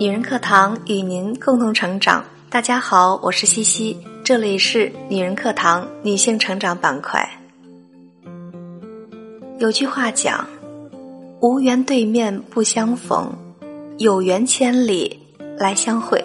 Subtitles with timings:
[0.00, 2.24] 女人课堂与您共同成长。
[2.48, 7.28] 大家好，我是西西，这里是女人课堂女性成长板块。
[9.58, 10.48] 有句话讲
[11.42, 13.30] ：“无缘对面不相逢，
[13.98, 15.20] 有缘千里
[15.58, 16.18] 来相会。”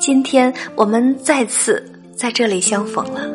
[0.00, 1.84] 今天我们再次
[2.16, 3.28] 在这里相逢了。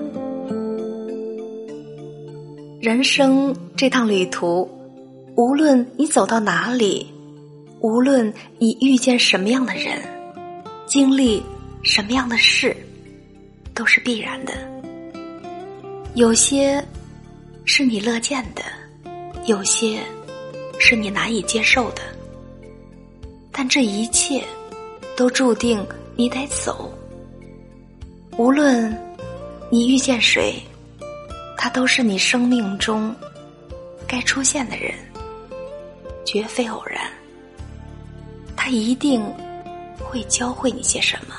[2.82, 4.68] 人生这趟旅途，
[5.36, 7.06] 无论你走到哪里，
[7.82, 10.02] 无论你遇见什么样的人，
[10.86, 11.42] 经历
[11.84, 12.76] 什么样的事，
[13.74, 14.54] 都是必然的。
[16.16, 16.84] 有些
[17.66, 18.64] 是你乐见的，
[19.46, 20.00] 有些
[20.80, 22.02] 是你难以接受的，
[23.52, 24.44] 但这一切
[25.16, 25.86] 都注定。
[26.16, 26.94] 你得走，
[28.36, 28.94] 无论
[29.72, 30.62] 你遇见谁，
[31.58, 33.16] 他都是你生命中
[34.06, 34.94] 该出现的人，
[36.26, 37.10] 绝非偶然。
[38.78, 39.24] 一定
[40.00, 41.36] 会教会你些什么。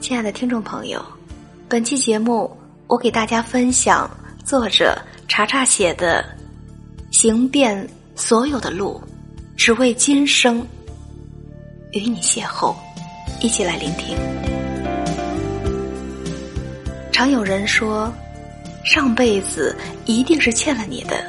[0.00, 1.04] 亲爱的听众朋友，
[1.68, 2.50] 本期节目
[2.86, 4.10] 我给大家分享
[4.44, 6.24] 作者查查写的
[7.16, 9.00] 《行遍所有的路，
[9.56, 10.60] 只为今生》。
[11.92, 12.74] 与你邂逅，
[13.40, 14.16] 一起来聆听。
[17.12, 18.10] 常有人说，
[18.82, 21.22] 上辈子一定是欠了你的，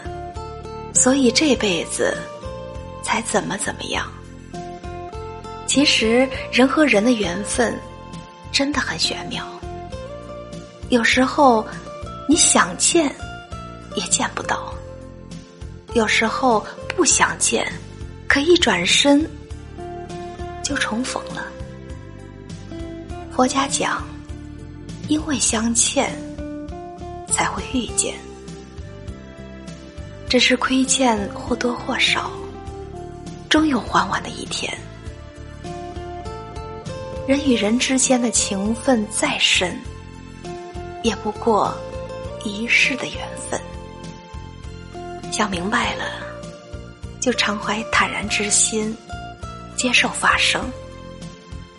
[0.93, 2.17] 所以这辈子
[3.13, 4.11] 才怎么怎么样。
[5.67, 7.79] 其实，人和人的缘分
[8.51, 9.45] 真的很玄妙。
[10.89, 11.63] 有时候
[12.27, 13.15] 你想见
[13.95, 14.73] 也见不到，
[15.93, 16.65] 有时候
[16.97, 17.71] 不想见，
[18.27, 19.29] 可一转身。
[20.63, 21.45] 就重逢了。
[23.31, 24.03] 佛家讲，
[25.07, 26.11] 因为相欠，
[27.29, 28.15] 才会遇见。
[30.27, 32.31] 只是亏欠或多或少，
[33.53, 34.75] 终有还完的一天。
[37.27, 39.79] 人与人之间的情分再深，
[41.03, 41.71] 也不过
[42.43, 43.61] 一世的缘分。
[45.31, 46.03] 想明白了，
[47.21, 48.97] 就常怀坦然之心。
[49.75, 50.67] 接受发生，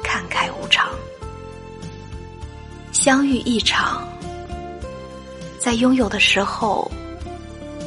[0.00, 0.88] 看开无常，
[2.92, 4.06] 相遇一场，
[5.58, 6.88] 在拥有的时候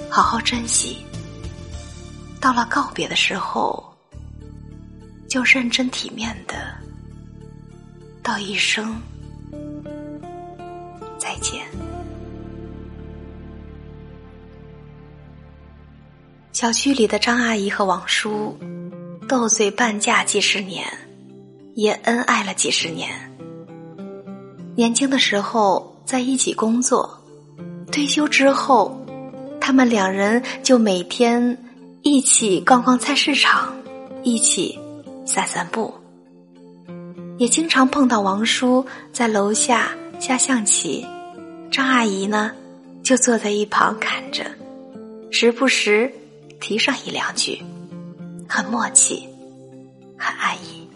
[0.09, 1.05] 好好珍惜，
[2.47, 3.83] 到了告别的时候，
[5.27, 6.55] 就认真体面的
[8.23, 8.95] 道一声
[11.17, 11.65] 再见。
[16.53, 18.57] 小区里的张阿姨和王叔。
[19.27, 20.87] 斗嘴半价几十年，
[21.75, 23.09] 也恩爱了几十年。
[24.73, 27.21] 年轻的时候在一起工作，
[27.91, 29.05] 退休之后，
[29.59, 31.61] 他们两人就每天
[32.09, 33.75] 一起逛逛菜市场，
[34.23, 34.79] 一起
[35.25, 35.93] 散散步。
[37.37, 41.05] 也经常碰到王叔在楼下下象棋，
[41.69, 42.53] 张阿姨呢
[43.03, 44.45] 就坐在一旁看着，
[45.31, 46.09] 时不时
[46.61, 47.61] 提上一两句。
[48.47, 49.27] 很默契，
[50.17, 50.87] 很安逸。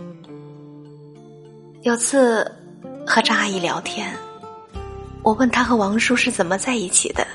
[1.81, 2.49] 有次
[3.05, 4.15] 和张阿姨聊天，
[5.23, 7.27] 我问她和王叔是怎么在一起的。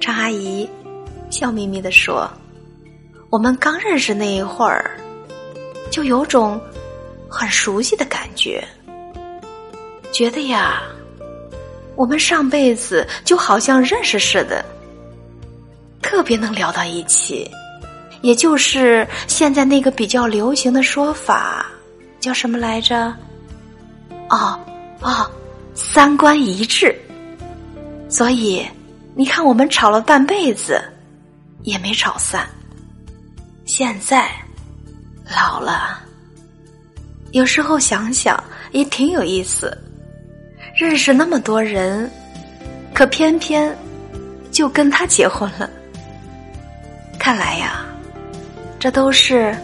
[0.00, 0.66] 张阿姨
[1.30, 2.26] 笑眯眯的说
[3.34, 4.96] ：“我们刚认识那一会儿，
[5.90, 6.60] 就有种
[7.28, 8.64] 很熟悉的感觉，
[10.12, 10.80] 觉得呀，
[11.96, 14.64] 我们上辈子就好像认识似的，
[16.00, 17.50] 特别能聊到一起。”
[18.22, 21.66] 也就是现在那个比较流行的说法，
[22.20, 23.12] 叫什么来着？
[24.30, 24.56] 哦
[25.00, 25.28] 哦，
[25.74, 26.96] 三观一致。
[28.08, 28.64] 所以
[29.16, 30.80] 你看，我们吵了半辈子，
[31.64, 32.48] 也没吵散。
[33.66, 34.30] 现在
[35.34, 36.00] 老了，
[37.32, 38.42] 有时候想想
[38.72, 39.76] 也挺有意思。
[40.76, 42.10] 认识那么多人，
[42.92, 43.76] 可偏偏
[44.50, 45.68] 就跟他结婚了。
[47.18, 47.80] 看来呀。
[48.78, 49.56] 这都是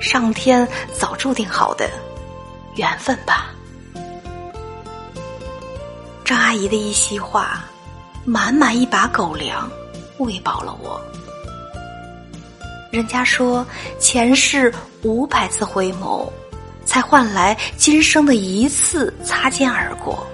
[0.00, 0.66] 上天
[0.98, 1.86] 早注定好的
[2.76, 3.50] 缘分吧。
[6.24, 7.62] 张阿姨的一席话，
[8.24, 9.70] 满满一把狗粮，
[10.16, 10.98] 喂饱了我。
[12.90, 13.66] 人家说，
[13.98, 16.26] 前世五百次回眸，
[16.86, 20.26] 才换来今生的一次擦肩而过。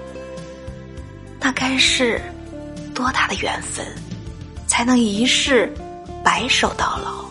[1.40, 2.20] 那该是
[2.94, 3.84] 多大的缘分，
[4.68, 5.72] 才能一世
[6.22, 7.24] 白首到老？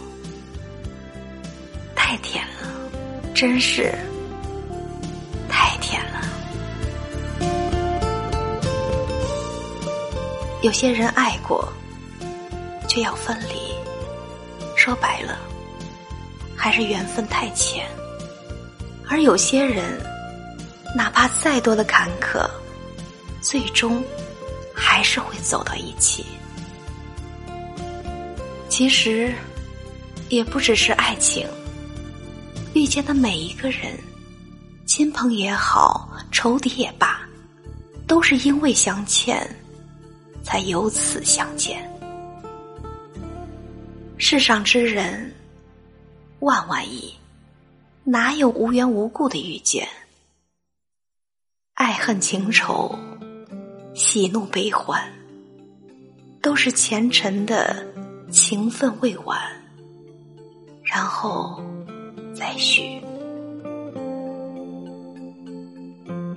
[1.96, 2.68] 太甜了，
[3.34, 3.94] 真是
[5.50, 6.22] 太甜了。
[10.62, 11.68] 有些人爱过，
[12.90, 13.73] 却要分离。
[14.84, 15.40] 说白了，
[16.58, 17.88] 还是缘分太浅？
[19.08, 19.98] 而有些人，
[20.94, 22.46] 哪怕再多的坎坷，
[23.42, 24.04] 最终
[24.76, 26.26] 还是会走到一起。
[28.68, 29.34] 其实，
[30.28, 31.48] 也不只是爱情，
[32.74, 33.98] 遇见的每一个人，
[34.86, 37.22] 亲朋也好，仇敌也罢，
[38.06, 39.50] 都是因为相欠，
[40.44, 41.90] 才由此相见。
[44.34, 45.32] 世上之人，
[46.40, 47.14] 万万亿，
[48.04, 49.88] 哪有无缘无故的遇见？
[51.76, 52.98] 爱恨情仇，
[53.94, 55.14] 喜怒悲欢，
[56.42, 57.86] 都是前尘的。
[58.32, 59.40] 情分未完，
[60.82, 61.62] 然后
[62.36, 63.00] 再续。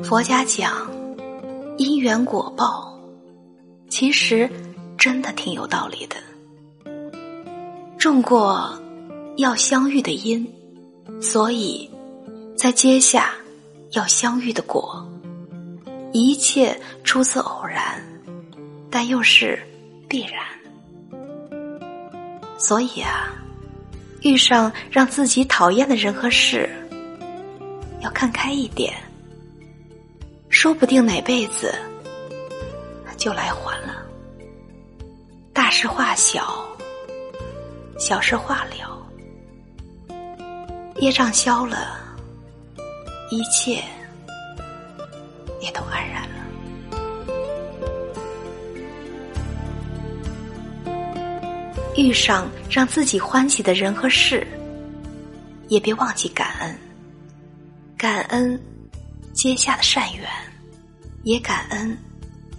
[0.04, 0.86] 佛家讲
[1.78, 3.00] 因缘果报，
[3.88, 4.50] 其实
[4.98, 6.16] 真的挺有道理的。
[8.06, 8.72] 种过
[9.36, 10.46] 要相遇的因，
[11.20, 11.90] 所以
[12.56, 13.34] 在接下
[13.94, 15.04] 要相遇的果。
[16.12, 18.00] 一切出自偶然，
[18.88, 19.60] 但又是
[20.08, 20.40] 必然。
[22.56, 23.34] 所以啊，
[24.22, 26.70] 遇上让自己讨厌的人和事，
[28.02, 28.94] 要看开一点，
[30.48, 31.74] 说不定哪辈子
[33.16, 33.96] 就来还了。
[35.52, 36.65] 大事化小，
[37.98, 39.06] 小事化了，
[41.00, 41.98] 业障消了，
[43.30, 43.82] 一切
[45.60, 46.36] 也都安然了。
[51.96, 54.46] 遇上让自己欢喜的人和事，
[55.68, 56.78] 也别忘记感恩。
[57.96, 58.60] 感恩
[59.32, 60.28] 接下的善缘，
[61.22, 61.96] 也感恩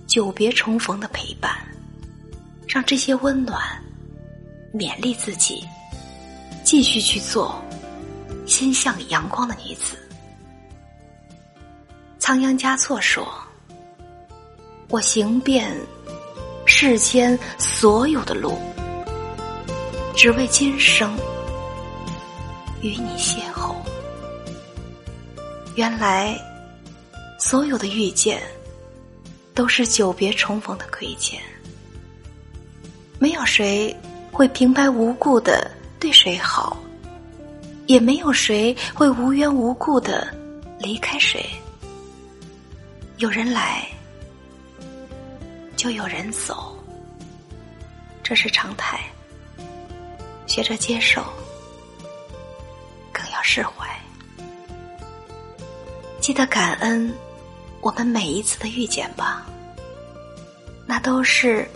[0.08, 1.52] 久别重逢的陪伴，
[2.68, 3.62] 让这些温暖
[4.78, 5.66] 勉励自己，
[6.64, 7.60] 继续去做
[8.46, 9.98] 心向阳光的女子。
[12.20, 13.28] 仓央嘉措说
[14.90, 15.76] ：“我行遍
[16.66, 18.58] 世间所有的路。”
[20.16, 21.16] 只为今生
[22.82, 23.76] 与你邂逅。
[25.76, 26.36] 原来，
[27.40, 28.42] 所有的遇见
[29.54, 31.40] 都是久别重逢的亏欠。
[33.20, 33.96] 没有谁
[34.38, 36.78] 会平白无故的对谁好，
[37.88, 40.32] 也没有谁会无缘无故的
[40.78, 41.44] 离开谁。
[43.18, 43.88] 有人来，
[45.76, 46.78] 就有人走，
[48.22, 49.00] 这是常态。
[50.46, 51.26] 学着接受，
[53.12, 53.88] 更要释怀。
[56.22, 57.12] 记得感恩
[57.82, 59.48] 我们每一次的遇见吧，
[60.86, 61.68] 那都是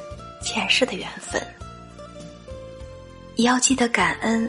[0.43, 1.41] 前世的缘分。
[3.41, 4.47] 也要记得感恩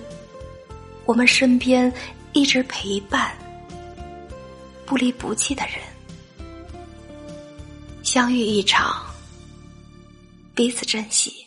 [1.07, 1.91] 我们身边
[2.35, 3.35] 一直陪伴、
[4.85, 5.77] 不离不弃的人。
[8.03, 9.03] 相遇一场，
[10.55, 11.47] 彼此珍惜。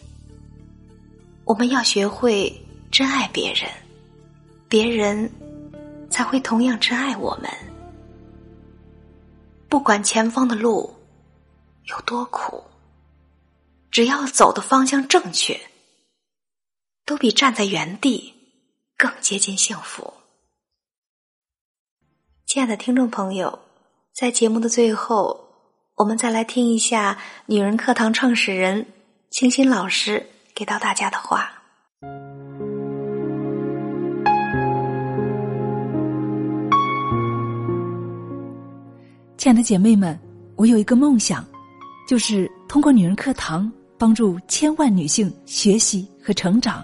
[1.43, 2.51] 我们要学会。
[2.91, 3.69] 真爱别人，
[4.69, 5.29] 别人
[6.09, 7.51] 才会同样真爱我们。
[9.67, 10.95] 不管前方的路
[11.89, 12.63] 有多苦，
[13.91, 15.59] 只要走的方向正确，
[17.05, 18.33] 都比站在原地
[18.97, 20.11] 更接近幸福。
[22.47, 23.59] 亲爱的听众朋友，
[24.11, 25.49] 在节目的最后，
[25.97, 28.87] 我们再来听一下女人课堂创始人
[29.29, 30.25] 清新老师
[30.55, 31.51] 给到大家的话。
[39.37, 40.19] 亲爱的姐妹们，
[40.55, 41.45] 我有一个梦想，
[42.07, 46.83] 就是通过女人课堂帮助千万女性学习和成长，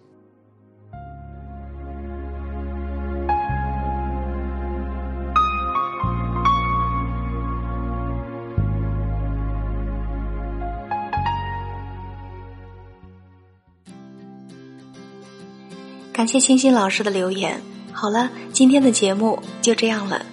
[16.21, 17.59] 感谢星星老师的留言。
[17.91, 20.23] 好了，今天的节目就这样了，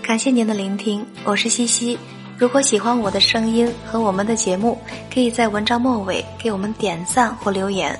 [0.00, 1.98] 感谢您的聆听，我是西西。
[2.38, 4.78] 如果喜欢我的声音和我们的节目，
[5.12, 7.98] 可以在文章末尾给我们点赞或留言。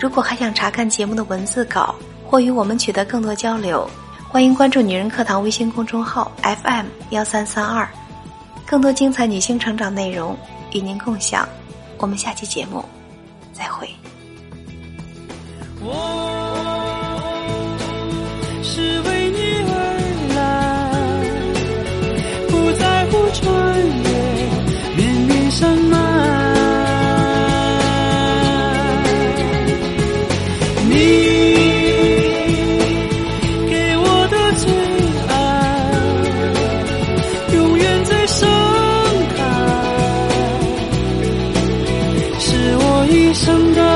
[0.00, 1.94] 如果还想查看节目的文字稿
[2.26, 3.86] 或与我们取得更多交流，
[4.26, 7.86] 欢迎关注“女人课堂”微信公众号 FM 幺三三二。
[8.64, 10.34] 更多精彩女性成长内容
[10.72, 11.46] 与您共享。
[11.98, 12.82] 我们下期节目
[13.52, 13.86] 再会。
[15.80, 16.17] 我
[43.28, 43.87] 一生的。